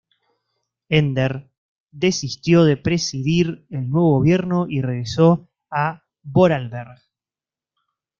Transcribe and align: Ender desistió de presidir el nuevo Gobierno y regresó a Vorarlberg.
Ender 0.89 1.51
desistió 1.91 2.63
de 2.63 2.75
presidir 2.75 3.67
el 3.69 3.87
nuevo 3.87 4.13
Gobierno 4.17 4.65
y 4.67 4.81
regresó 4.81 5.47
a 5.69 6.05
Vorarlberg. 6.23 6.99